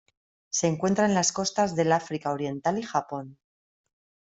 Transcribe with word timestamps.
Se 0.49 0.65
encuentra 0.65 1.05
en 1.05 1.13
las 1.13 1.31
costas 1.31 1.75
del 1.75 1.91
África 1.91 2.31
Oriental 2.31 2.79
y 2.79 2.81
Japón. 2.81 3.37